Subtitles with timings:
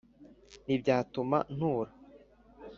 [0.65, 1.91] ntibyatuma ntura